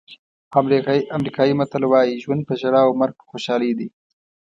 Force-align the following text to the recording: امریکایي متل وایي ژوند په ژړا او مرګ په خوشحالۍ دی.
امریکایي 1.17 1.53
متل 1.59 1.83
وایي 1.87 2.13
ژوند 2.23 2.41
په 2.47 2.53
ژړا 2.61 2.81
او 2.85 2.91
مرګ 3.01 3.13
په 3.19 3.25
خوشحالۍ 3.29 3.71
دی. 3.79 3.87